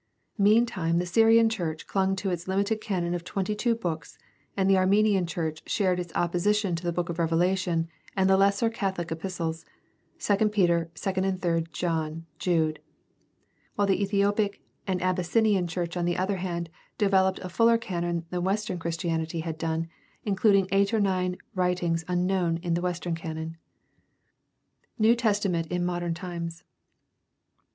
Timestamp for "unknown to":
22.07-22.71